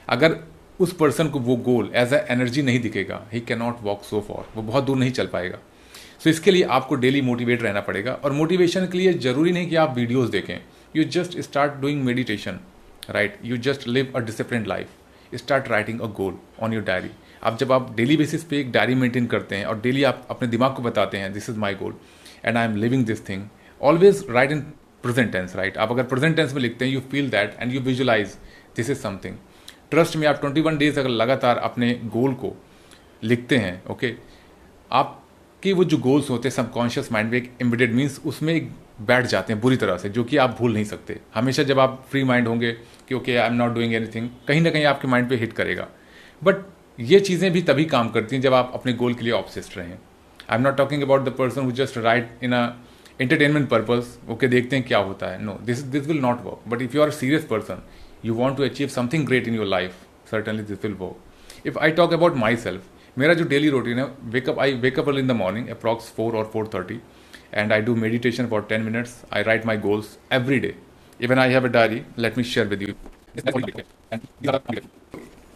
अगर 0.07 0.37
उस 0.79 0.93
पर्सन 0.93 1.27
को 1.29 1.39
वो 1.39 1.55
गोल 1.65 1.91
एज 1.95 2.13
ए 2.13 2.25
एनर्जी 2.29 2.61
नहीं 2.61 2.79
दिखेगा 2.79 3.21
he 3.33 3.39
can 3.41 3.59
not 3.59 3.81
walk 3.81 4.03
so 4.03 4.21
far 4.27 4.47
वो 4.55 4.61
बहुत 4.61 4.83
दूर 4.83 4.97
नहीं 4.97 5.11
चल 5.11 5.27
पाएगा। 5.27 5.57
सो 5.57 6.23
so 6.23 6.27
इसके 6.27 6.51
लिए 6.51 6.63
आपको 6.63 6.95
डेली 6.95 7.21
मोटिवेट 7.21 7.61
रहना 7.63 7.81
पड़ेगा 7.81 8.13
और 8.13 8.31
मोटिवेशन 8.31 8.85
के 8.87 8.97
लिए 8.97 9.13
ज़रूरी 9.19 9.51
नहीं 9.51 9.69
कि 9.69 9.75
आप 9.75 9.95
वीडियोज़ 9.97 10.31
देखें। 10.31 10.57
You 10.95 11.03
just 11.03 11.39
start 11.41 11.73
doing 11.81 12.03
meditation 12.03 12.59
right 13.09 13.39
you 13.45 13.57
just 13.57 13.87
live 13.87 14.11
a 14.15 14.19
discipline 14.19 14.65
life 14.67 15.35
start 15.35 15.67
writing 15.67 16.01
a 16.01 16.07
goal 16.17 16.37
on 16.63 16.73
your 16.73 16.83
diary 16.83 17.09
अब 17.43 17.57
जब 17.57 17.71
आप 17.71 17.93
डेली 17.95 18.17
बेसिस 18.17 18.43
पे 18.43 18.59
एक 18.59 18.71
डायरी 18.71 18.95
मेंटेन 18.95 19.25
करते 19.25 19.55
हैं 19.55 19.65
और 19.65 19.79
डेली 19.81 20.03
आप 20.03 20.27
अपने 20.29 20.47
दिमाग 20.47 20.75
को 20.75 20.83
बताते 20.83 21.17
हैं 21.17 21.31
this 21.33 21.49
is 21.49 21.57
my 21.57 21.75
goal 21.75 21.95
and 22.45 22.57
I 22.57 22.65
am 22.65 22.75
living 22.75 23.05
this 23.05 23.27
thing 23.29 23.43
always 23.81 24.25
right 24.29 24.51
in 24.51 24.59
present 25.03 25.31
tense 25.31 25.55
right 25.55 25.77
आप 25.77 25.91
अगर 25.91 26.03
प्रेजेंट 26.03 26.35
टेंस 26.35 26.53
में 26.53 26.61
लिखते 26.61 26.85
हैं 26.85 26.91
you 26.93 26.99
feel 27.11 27.29
that 27.29 27.55
and 27.59 27.73
you 27.73 27.81
visualize 27.81 28.37
this 28.75 28.89
is 28.89 28.99
something 28.99 29.35
trust 29.91 30.15
में 30.15 30.27
आप 30.27 30.41
21 30.41 30.77
डेज़ 30.77 30.99
अगर 30.99 31.09
लगातार 31.09 31.57
अपने 31.57 31.93
गोल 32.05 32.33
को 32.33 32.55
लिखते 33.23 33.57
हैं, 33.57 33.83
ओके, 33.85 34.13
आपके 34.91 35.73
वो 35.73 35.83
जो 35.83 35.97
गोल्स 35.97 36.29
होते 36.29 36.47
हैं, 36.47 36.55
सबकॉन्शियस 36.55 37.11
माइंड 37.11 37.31
में 37.31 37.37
एक 37.37 37.51
इम्बिडेड 37.61 37.93
मीन्स 37.93 38.21
उसमें 38.25 38.53
एक 38.53 38.71
बैठ 39.01 39.25
जाते 39.25 39.53
हैं 39.53 39.61
बुरी 39.61 39.77
तरह 39.77 39.97
से, 39.97 40.09
जो 40.09 40.23
कि 40.23 40.37
आप 40.37 40.55
भूल 40.59 40.73
नहीं 40.73 40.83
सकते। 40.83 41.19
हमेशा 41.35 41.63
जब 41.63 41.79
आप 41.79 42.05
फ्री 42.11 42.23
माइंड 42.23 42.47
होंगे 42.47 42.71
कि, 42.71 43.15
okay, 43.15 43.35
I 43.35 43.47
am 43.47 43.53
not 43.53 43.73
doing 43.73 43.93
anything, 43.93 44.29
कहीं 44.47 44.61
ना 44.61 44.69
कहीं 44.69 44.85
आपके 44.85 45.07
माइंड 45.07 45.29
पे 45.29 45.35
हिट 45.35 45.53
करेगा। 45.53 45.87
बट 46.43 46.55
ये 46.99 47.19
चीज़ें 47.19 47.51
भी 47.51 47.61
तभी 47.61 47.85
काम 47.85 48.09
करती 48.09 48.35
हैं 48.35 48.43
जब 48.43 48.53
आप 48.53 48.71
अपने 48.73 48.93
गोल 48.93 49.13
के 49.13 49.23
लिए 49.23 49.33
ऑब्सेस्ड 49.33 49.77
रहें। 49.77 49.93
I 50.49 50.57
am 50.57 50.61
not 50.61 50.77
talking 50.77 51.03
about 51.03 51.25
the 51.25 51.29
person 51.29 51.61
who 51.61 51.71
just 51.71 51.97
write 51.97 52.29
in 52.43 52.53
a 52.53 52.65
entertainment 53.21 53.69
purpose 53.69 54.05
okay, 54.29 54.47
देखते 54.47 54.75
हैं 54.75 54.85
क्या 54.87 54.97
होता 54.97 55.27
है। 55.27 55.41
No, 55.43 55.59
this 55.63 55.79
this 55.79 56.07
will 56.07 56.19
not 56.19 56.41
work, 56.45 56.61
but 56.67 56.81
if 56.81 56.95
you 56.95 57.01
are 57.01 57.11
serious 57.11 57.43
person 57.43 57.83
you 58.25 58.35
want 58.41 58.57
to 58.57 58.63
achieve 58.67 58.91
something 58.93 59.23
great 59.29 59.47
in 59.49 59.55
your 59.59 59.69
life, 59.71 59.95
certainly 60.31 60.63
this 60.69 60.83
will 60.83 60.97
work. 60.99 61.15
If 61.69 61.79
i 61.87 61.89
talk 61.99 62.13
about 62.19 62.37
myself, 62.43 62.83
मेरा 63.17 63.33
जो 63.33 63.43
daily 63.43 63.69
routine 63.69 63.99
है 63.99 64.05
wake up 64.23 64.59
I 64.59 64.73
wake up 64.73 65.09
in 65.09 65.27
the 65.27 65.31
morning 65.31 65.67
approx 65.67 66.11
four 66.17 66.35
और 66.35 66.49
four 66.53 66.67
thirty 66.73 66.99
and 67.53 67.73
I 67.73 67.81
do 67.81 67.95
meditation 67.95 68.47
for 68.47 68.61
ten 68.69 68.81
minutes 68.81 69.21
I 69.33 69.43
write 69.43 69.65
my 69.65 69.77
goals 69.77 70.17
every 70.33 70.59
day 70.59 70.75
even 71.21 71.39
I 71.39 71.51
have 71.51 71.63
a 71.63 71.67
diary 71.67 72.01
let 72.19 72.37
me 72.37 72.43
share 72.43 72.67
with 72.67 72.81
you 72.81 72.93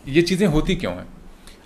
ये 0.08 0.22
चीज़ें 0.22 0.48
होती 0.48 0.75
क्यों 0.75 0.93
हैं? 0.93 1.08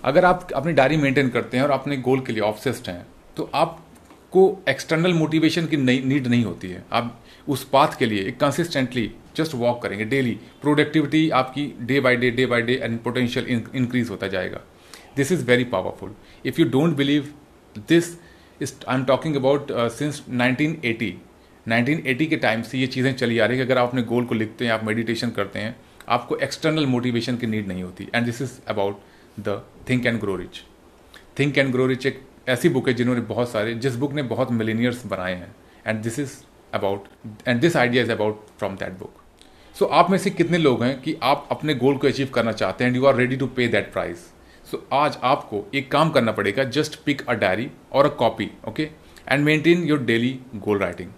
अगर 0.04 0.24
आप 0.24 0.52
अपनी 0.52 0.72
diary 0.72 0.96
maintain 0.96 1.28
करते 1.28 1.56
हैं 1.56 1.64
और 1.64 1.70
अपने 1.70 1.96
गोल 1.96 2.20
के 2.20 2.32
लिए 2.32 2.42
ऑब्सेस्ड 2.42 2.88
हैं 2.90 3.06
तो 3.36 3.50
आपको 3.54 4.42
एक्सटर्नल 4.68 5.14
मोटिवेशन 5.14 5.66
की 5.66 5.76
नीड 5.76 6.26
नहीं 6.26 6.44
होती 6.44 6.68
है। 6.70 6.84
आप 6.92 7.23
उस 7.48 7.64
पाथ 7.64 7.98
के 7.98 8.06
लिए 8.06 8.22
एक 8.28 8.38
कंसिस्टेंटली 8.40 9.10
जस्ट 9.36 9.54
वॉक 9.54 9.82
करेंगे 9.82 10.04
डेली 10.04 10.38
प्रोडक्टिविटी 10.62 11.28
आपकी 11.32 11.66
day 11.80 12.00
by 12.00 12.16
day 12.16 12.30
day 12.30 12.46
by 12.46 12.62
day 12.62 12.74
and 12.74 12.98
potential 13.02 13.46
increase 13.74 14.10
होता 14.10 14.28
जाएगा. 14.28 14.60
This 15.16 15.32
is 15.32 15.44
very 15.46 15.64
powerful 15.66 16.14
if 16.46 16.60
you 16.60 16.68
don't 16.70 16.96
believe 16.96 17.32
this 17.88 18.12
is 18.60 18.74
I 18.88 18.96
am 18.96 19.04
talking 19.04 19.36
about 19.36 19.72
since 19.72 20.22
1980 20.30 21.12
1980 21.66 22.26
के 22.26 22.36
टाइम 22.36 22.62
से 22.62 22.78
ये 22.78 22.86
चीज़ें 22.86 23.12
चली 23.14 23.38
आ 23.38 23.46
रही 23.46 23.58
है 23.58 23.64
कि 23.64 23.70
अगर 23.70 23.80
आप 23.80 23.88
अपने 23.88 24.02
गोल 24.02 24.24
को 24.24 24.34
लिखते 24.34 24.64
हैं, 24.64 24.72
आप 24.72 24.84
मेडिटेशन 24.84 25.30
करते 25.30 25.58
हैं, 25.58 25.76
आपको 26.08 26.36
एक्सटर्नल 26.36 26.86
मोटिवेशन 26.86 27.36
की 27.36 27.46
नीड 27.46 27.68
नहीं 27.68 27.82
होती. 27.82 28.08
And 28.14 28.24
this 28.26 28.40
is 28.42 28.52
about 28.68 29.00
the 29.40 29.62
think 29.90 30.06
and 30.06 30.20
grow 30.20 30.36
rich 30.36 30.62
think 31.38 31.58
and 31.58 31.70
grow 31.72 31.86
rich 31.86 32.06
एक 32.06 32.20
ऐसी 32.48 32.68
बुक 32.68 32.88
है 32.88 32.94
जिन्होंने 32.94 33.20
बहुत 33.22 33.50
सारे, 33.50 33.74
जिस 33.74 33.94
बुक 33.96 34.12
ने 34.12 34.22
बहुत 34.24 34.50
मिलीनियर्स 34.52 35.06
बनाए 35.06 35.34
हैं. 35.34 35.54
And 35.86 36.02
this 36.02 36.18
is 36.18 36.32
about 36.74 37.08
and 37.48 37.60
this 37.60 37.76
idea 37.76 38.02
is 38.02 38.12
about 38.12 38.46
from 38.58 38.76
that 38.76 38.98
book 38.98 39.22
so 39.76 39.84
आप 39.92 40.10
में 40.10 40.16
से 40.18 40.30
कितने 40.30 40.58
लोग 40.58 40.82
हैं 40.84 41.00
कि 41.02 41.16
आप 41.22 41.48
अपने 41.50 41.74
गोल 41.74 41.96
को 41.96 42.08
अचीव 42.08 42.28
करना 42.34 42.52
चाहते 42.52 42.84
हैं 42.84 42.90
and 42.90 42.96
you 42.96 43.06
are 43.06 43.16
ready 43.16 43.36
to 43.36 43.46
pay 43.56 43.66
that 43.68 43.92
price 43.92 44.26
so 44.70 44.82
आज 44.92 45.18
आपको 45.24 45.64
एक 45.74 45.90
काम 45.92 46.10
करना 46.10 46.32
पड़ेगा 46.32 46.64
जस्ट 46.76 46.98
पिक 47.04 47.26
अ 47.28 47.32
डायरी 47.34 47.70
और 47.92 48.06
a 48.06 48.14
copy 48.16 48.50
okay 48.68 48.88
and 49.28 49.44
maintain 49.44 49.84
your 49.84 50.02
daily 50.04 50.38
goal 50.58 50.78
writing 50.78 51.10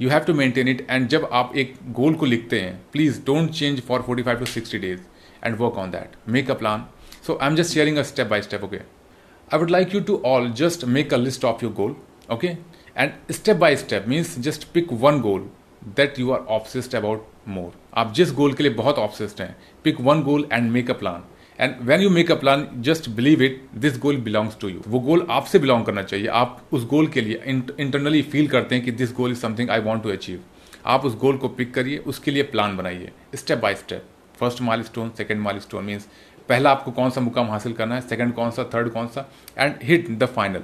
you 0.00 0.10
have 0.10 0.24
to 0.24 0.34
maintain 0.34 0.68
it 0.68 0.86
and 0.90 1.08
जब 1.08 1.28
आप 1.32 1.56
एक 1.56 1.74
गोल 1.92 2.14
को 2.14 2.26
लिखते 2.26 2.60
हैं 2.60 2.78
please 2.92 3.20
don't 3.26 3.50
change 3.50 3.80
for 3.82 4.02
forty 4.02 4.22
five 4.22 4.38
to 4.38 4.46
sixty 4.46 4.78
days 4.78 5.00
and 5.44 5.56
work 5.58 5.78
on 5.78 5.90
that 5.90 6.16
make 6.28 6.50
a 6.50 6.54
plan 6.54 6.84
so 7.26 7.38
I 7.40 7.48
am 7.48 7.56
just 7.56 7.74
sharing 7.74 7.98
a 7.98 8.02
step 8.04 8.26
by 8.26 8.42
step 8.42 8.64
okay 8.64 8.76
I 8.76 9.58
would 9.58 9.70
like 9.70 9.94
you 9.94 10.00
to 10.02 10.22
all 10.26 10.50
just 10.58 10.84
make 10.96 11.14
a 11.14 11.16
list 11.18 11.44
of 11.44 11.64
your 11.64 11.72
goal 11.74 11.96
okay? 12.28 12.56
And 12.96 13.32
step 13.32 13.56
by 13.56 13.74
step 13.76 14.04
means 14.08 14.38
just 14.38 14.64
pick 14.72 14.92
one 15.02 15.20
goal 15.20 15.48
that 15.96 16.18
you 16.18 16.30
are 16.32 16.40
obsessed 16.56 16.94
about 16.94 17.26
more 17.48 17.72
आप 17.94 18.12
जिस 18.14 18.32
goal 18.32 18.52
के 18.54 18.62
लिए 18.62 18.72
बहुत 18.74 18.98
obsessed 18.98 19.40
हैं 19.42 19.56
pick 19.84 20.00
one 20.00 20.22
goal 20.22 20.46
and 20.52 20.70
make 20.72 20.90
a 20.90 20.94
plan 20.98 21.24
and 21.58 21.74
when 21.88 22.00
you 22.00 22.10
make 22.10 22.30
a 22.30 22.34
plan 22.34 22.66
just 22.88 23.08
believe 23.16 23.42
it 23.42 23.60
this 23.76 23.98
goal 24.00 24.16
belongs 24.20 24.56
to 24.60 24.68
you 24.68 24.82
वो 24.88 25.00
goal 25.00 25.26
आपसे 25.30 25.58
belong 25.58 25.84
करना 25.84 26.02
चाहिए। 26.02 26.26
आप 26.26 26.60
उस 26.72 26.86
गोल 26.88 27.06
के 27.06 27.20
लिए 27.20 27.42
इंटरनली 27.46 28.22
फील 28.22 28.48
करते 28.48 28.74
हैं 28.74 28.84
कि 28.84 28.90
this 28.92 29.12
goal 29.14 29.32
is 29.32 29.38
something 29.38 29.70
I 29.70 29.80
want 29.80 30.02
to 30.02 30.10
achieve 30.10 30.40
आप 30.86 31.04
उस 31.04 31.16
गोल 31.18 31.36
को 31.36 31.48
पिक 31.48 31.74
करिए, 31.74 31.98
उसके 31.98 32.30
लिए 32.30 32.42
प्लान 32.44 32.76
बनाइए। 32.76 33.10
Step 33.34 33.58
by 33.58 33.74
step 33.74 34.06
first 34.40 34.60
milestone 34.82 35.10
second 35.18 35.40
milestone 35.58 35.84
means 35.84 36.08
पहला 36.48 36.70
आपको 36.70 36.90
कौन 36.92 37.10
सा 37.10 37.20
मुकाम 37.20 37.50
हासिल 37.50 37.72
करना 37.72 37.94
है 37.94 38.00
सेकेंड 38.00 38.32
कौन 38.34 38.50
सा 38.50 38.64
थर्ड 38.74 38.90
कौन 38.92 39.06
सा 39.08 39.28
and 39.58 39.74
hit 39.82 40.10
the 40.18 40.26
final 40.36 40.62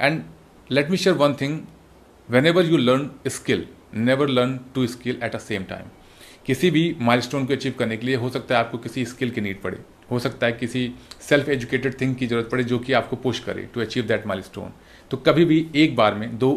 and 0.00 0.22
let 0.70 0.90
me 0.90 0.96
share 0.96 1.16
one 1.16 1.34
thing 1.34 1.58
whenever 2.46 2.66
you 2.66 2.76
learn 2.76 3.08
skill 3.26 3.64
never 3.96 4.28
learn 4.28 4.58
two 4.74 4.86
skill 4.86 5.20
at 5.24 5.34
a 5.34 5.38
same 5.38 5.62
time 5.64 5.84
किसी 6.46 6.70
भी 6.70 6.82
माइलस्टोन 7.00 7.46
को 7.46 7.52
अचीव 7.52 7.74
करने 7.78 7.96
के 7.96 8.06
लिए 8.06 8.16
हो 8.16 8.28
सकता 8.30 8.54
है 8.54 8.60
आपको 8.60 8.78
किसी 8.78 9.04
स्किल 9.04 9.30
की 9.30 9.40
नीड 9.40 9.60
पड़े। 9.62 9.78
हो 10.10 10.18
सकता 10.18 10.46
है 10.46 10.52
किसी 10.52 10.90
सेल्फ 11.20 11.48
एजुकेटेड 11.48 12.00
थिंग 12.00 12.14
की 12.16 12.26
ज़रूरत 12.26 12.48
पड़े 12.52 12.64
जो 12.64 12.78
कि 12.78 12.92
आपको 12.92 13.16
पुश 13.16 13.40
करे 13.40 13.62
टू 13.74 13.80
अचीव 13.80 14.04
दैट 14.06 14.26
माइलस्टोन 14.26 14.72
तो 15.10 15.16
कभी 15.18 15.44
भी 15.44 15.66
एक 15.76 15.96
बार 15.96 16.14
में 16.14 16.36
दो 16.38 16.50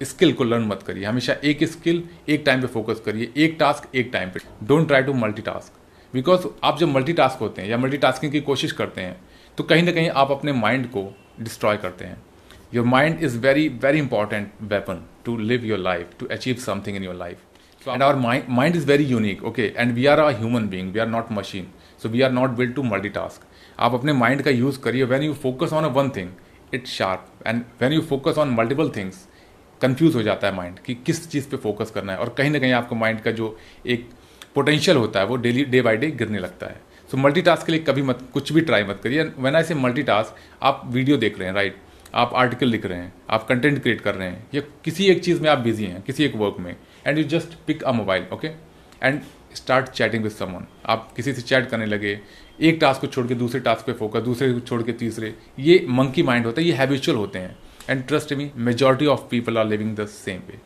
स्किल 0.00 0.32
को 0.32 0.44
लर्न 0.44 0.66
मत 0.68 0.82
करिए। 0.82 1.04
हमेशा 1.04 1.36
एक 1.44 1.64
स्किल 1.64 2.02
एक 2.28 2.42
टाइम 2.46 2.60
पे 2.60 2.66
फोकस 2.68 3.02
करिए। 3.06 3.32
एक 3.36 3.56
टास्क 3.60 3.94
एक 3.96 4.10
टाइम 4.12 4.30
पे। 4.30 4.40
Don't 4.66 4.86
try 4.88 5.02
to 5.02 5.14
multitask 5.42 5.78
because 6.14 6.46
आप 6.64 6.78
जब 6.78 6.88
मल्टी 6.88 7.12
टास्क 7.12 7.40
होते 7.40 7.62
हैं 7.62 7.68
या 7.68 7.78
मल्टी 7.78 7.96
टास्किंग 7.98 8.32
की 8.32 8.40
कोशिश 8.42 8.72
करते 8.72 9.00
हैं 9.00 9.16
तो 9.58 9.64
कहीं 9.64 9.82
ना 9.82 9.92
कहीं 9.92 10.10
आप 10.16 10.30
अपने 10.30 10.52
माइंड 10.52 10.90
को 10.90 11.08
डिस्ट्रॉय 11.40 11.76
करते 11.76 12.04
हैं। 12.04 12.22
Your 12.74 12.84
mind 12.86 13.22
is 13.24 13.38
very 13.38 13.68
very 13.82 13.98
important 13.98 14.50
weapon 14.62 15.02
to 15.24 15.36
live 15.38 15.64
your 15.64 15.78
life 15.78 16.10
to 16.20 16.26
achieve 16.32 16.56
something 16.60 16.96
in 16.96 17.04
your 17.04 17.14
life 17.14 17.88
and 17.88 18.02
our 18.02 18.42
mind 18.48 18.76
is 18.76 18.86
very 18.86 19.04
unique 19.04 19.44
okay 19.44 19.72
and 19.76 19.92
we 19.94 20.06
are 20.06 20.18
a 20.18 20.28
human 20.38 20.68
being 20.68 20.92
we 20.92 21.00
are 21.00 21.08
not 21.08 21.32
machine 21.32 21.66
so 22.02 22.08
we 22.08 22.20
are 22.22 22.32
not 22.32 22.50
build 22.56 22.74
to 22.74 22.82
multitask 23.10 23.46
आप 23.78 23.94
अपने 23.94 24.12
mind 24.12 24.42
का 24.42 24.50
use 24.50 24.80
करिए। 24.80 25.04
When 25.04 25.22
you 25.22 25.34
focus 25.34 25.72
on 25.72 25.84
a 25.84 25.88
one 25.92 26.10
thing 26.16 26.30
it 26.74 26.86
sharp 26.86 27.46
and 27.46 27.62
when 27.80 27.92
you 27.92 28.00
focus 28.08 28.38
on 28.38 28.50
multiple 28.54 28.90
things 28.96 29.26
confuse 29.80 30.14
हो 30.16 30.22
जाता 30.22 30.46
है 30.46 30.54
mind 30.54 30.78
कि 30.78 30.94
किस 31.06 31.28
चीज़ 31.30 31.48
पे 31.48 31.56
फोकस 31.58 31.90
करना 31.90 32.12
है। 32.12 32.18
और 32.18 32.34
कहीं 32.38 32.50
ना 32.50 32.58
कहीं 32.58 32.72
आपको 32.72 32.94
माइंड 32.94 33.20
का 33.20 33.30
जो 33.30 33.56
एक 33.86 34.08
पोटेंशियल 34.54 34.96
होता 34.96 35.20
है 35.20 35.26
वो 35.26 35.36
डेली 35.36 35.64
डे 35.64 35.80
बाई 35.82 35.96
डे 35.96 36.10
गिरने 36.10 36.38
लगता 36.38 36.66
है। 36.66 36.80
सो 37.10 37.16
मल्टी 37.16 37.42
टास्क 37.42 37.66
के 37.66 37.72
लिए 37.72 37.82
कभी 37.82 38.02
मत 38.02 38.28
कुछ 38.32 38.52
भी 38.52 38.60
ट्राई 38.60 38.84
मत 38.84 39.00
करिए। 39.04 39.22
वेन 39.38 39.56
आई 39.56 39.62
से 39.62 39.74
मल्टी 39.76 40.02
टास्क 40.02 40.36
आप 40.62 40.82
वीडियो 40.88 41.16
देख 41.16 41.38
रहे 41.38 41.48
हैं 41.48 41.54
राइट 41.54 41.76
आप 42.14 42.32
आर्टिकल 42.34 42.66
लिख 42.66 42.86
रहे 42.86 42.98
हैं, 42.98 43.12
आप 43.30 43.46
कंटेंट 43.48 43.82
क्रिएट 43.82 44.00
कर 44.00 44.14
रहे 44.14 44.28
हैं, 44.28 44.46
या 44.54 44.62
किसी 44.84 45.06
एक 45.06 45.22
चीज़ 45.24 45.40
में 45.42 45.48
आप 45.50 45.58
बिज़ी 45.58 45.84
हैं, 45.84 46.02
किसी 46.02 46.24
एक 46.24 46.36
वर्क 46.36 46.56
में 46.60 46.74
and 47.06 47.18
you 47.18 47.24
just 47.28 47.56
pick 47.66 47.82
a 47.82 47.92
mobile 47.92 48.26
okay 48.32 48.48
and 49.02 49.20
start 49.54 49.88
chatting 49.88 50.22
with 50.22 50.32
someone 50.32 50.66
आप 50.86 51.12
किसी 51.16 51.32
से 51.32 51.42
चैट 51.42 51.68
करने 51.70 51.86
लगे, 51.86 52.18
एक 52.60 52.78
टास्क 52.80 53.00
को 53.00 53.06
छोड़ 53.06 53.26
के 53.26 53.34
दूसरे 53.34 53.60
टास्क 53.60 53.86
पे 53.86 53.92
फोकस 53.92 54.22
दूसरे 54.22 54.52
को 54.52 54.60
छोड़ 54.60 54.82
के 54.82 54.92
तीसरे, 54.94 55.34
ये 55.58 55.84
मंकी 55.90 56.22
माइंड 56.22 56.46
होता 56.46 56.60
है, 56.60 56.66
ये 56.66 56.72
हैबिचुअल 56.74 57.18
होते 57.18 57.38
हैं। 57.38 57.56
And 57.90 58.06
trust 58.08 58.32
me 58.32 58.50
majority 58.58 59.06
of 59.06 59.20
people 59.30 59.58
are 59.58 59.66
living 59.66 59.96
the 59.96 60.06
same 60.08 60.40
way 60.48 60.58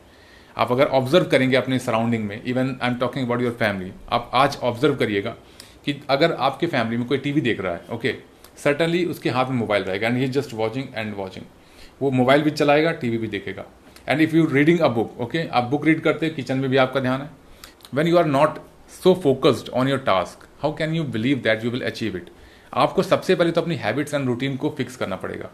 आप 0.57 0.71
अगर 0.71 0.85
ऑब्ज़र्व 0.97 1.25
करेंगे 1.25 1.55
अपने 1.55 1.79
सराउंडिंग 1.79 2.23
में 2.25 2.41
even 2.43 2.77
I 2.81 2.89
am 2.89 2.95
talking 2.97 3.25
about 3.25 3.41
your 3.41 3.51
family 3.59 3.91
आप 4.09 4.31
आज 4.33 4.57
ऑब्ज़र्व 4.63 4.95
करिएगा 4.95 5.35
कि 5.85 5.95
अगर 6.09 6.31
आपके 6.33 6.67
फैमिली 6.67 6.97
में 6.97 7.05
कोई 7.07 7.17
टीवी 7.17 7.41
देख 7.41 7.59
रहा 7.61 7.73
है 7.73 7.81
ओके 7.91 8.15
सर्टनली 8.63 9.03
उसके 9.05 9.29
हाथ 9.29 9.45
में 9.45 9.55
मोबाइल 9.57 9.83
रहेगा 9.83 10.07
and 10.07 10.17
he 10.17 10.27
just 10.37 10.53
watching 10.53 10.87
and 10.95 11.13
watching 11.15 11.45
वो 12.01 12.11
मोबाइल 12.11 12.41
भी 12.43 12.51
चलाएगा 12.51 12.91
टीवी 13.01 13.17
भी 13.17 13.27
देखेगा. 13.27 13.65
And 14.09 14.21
if 14.21 14.35
you 14.35 14.45
reading 14.47 14.79
a 14.79 14.87
book 14.89 15.19
okay 15.21 15.47
आप 15.49 15.63
बुक 15.69 15.85
रीड 15.85 16.01
करते 16.01 16.25
हैं 16.25 16.35
किचन 16.35 16.57
में 16.57 16.69
भी 16.69 16.77
आपका 16.77 16.99
ध्यान 16.99 17.21
है. 17.21 17.29
When 17.93 18.07
you 18.07 18.17
are 18.17 18.25
not 18.25 18.59
so 18.93 19.13
focused 19.23 19.69
on 19.69 19.87
your 19.89 19.99
task 20.05 20.47
how 20.61 20.75
can 20.75 20.93
you 20.95 21.03
believe 21.15 21.37
that 21.43 21.63
you 21.65 21.71
will 21.71 21.81
achieve 21.85 22.17
it 22.17 22.29
आपको 22.73 23.03
सबसे 23.03 23.35
पहले 23.35 23.51
तो 23.51 23.61
अपनी 23.61 23.75
हैबिट्स 23.75 24.13
एंड 24.13 24.27
रूटीन 24.27 24.55
को 24.57 24.69
फिक्स 24.77 24.95
करना 24.95 25.15
पड़ेगा 25.15 25.49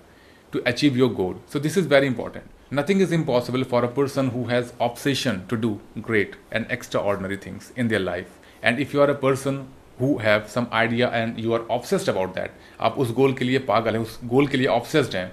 to 0.53 0.59
achieve 0.67 0.97
your 0.97 1.13
goal 1.13 1.35
so 1.53 1.59
this 1.59 1.77
is 1.77 1.87
very 1.87 2.07
important 2.07 2.73
nothing 2.73 3.01
is 3.01 3.13
impossible 3.13 3.63
for 3.71 3.83
a 3.83 3.87
person 3.95 4.27
who 4.27 4.43
has 4.49 4.71
has 4.81 5.27
to 5.49 5.55
do 5.55 5.77
great 5.97 6.35
and 6.53 6.65
extraordinary 7.01 7.37
things 7.45 7.71
in 7.77 7.87
their 7.87 8.01
life 8.01 8.27
and 8.63 8.79
if 8.79 8.95
you 8.95 9.01
are 9.01 9.09
a 9.09 9.19
person 9.19 9.61
who 10.03 10.17
have 10.21 10.45
some 10.53 10.67
idea 10.73 11.09
and 11.13 11.39
you 11.39 11.53
are 11.53 11.65
obsessed 11.71 12.09
about 12.09 12.35
that 12.35 12.51
आप 12.81 12.97
उस 12.99 13.11
गोल 13.13 13.33
के 13.33 13.45
लिए 13.45 13.59
पागल 13.67 13.95
हैं, 13.95 14.01
उस 14.01 14.19
गोल 14.25 14.47
के 14.47 14.57
लिए 14.57 14.67
obsessed 14.67 15.15
हैं 15.15 15.31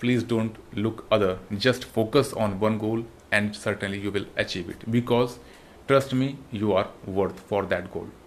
please 0.00 0.26
don't 0.28 0.58
look 0.76 1.06
other 1.12 1.38
just 1.52 1.84
focus 1.84 2.32
on 2.36 2.58
one 2.60 2.78
goal 2.78 3.04
and 3.34 3.52
certainly 3.54 3.98
you 3.98 4.10
will 4.10 4.26
achieve 4.38 4.70
it 4.70 4.88
because 4.88 5.36
trust 5.88 6.14
me 6.14 6.34
you 6.54 6.72
are 6.72 6.92
worth 7.08 7.48
for 7.50 7.64
that 7.66 7.92
gold 7.92 8.21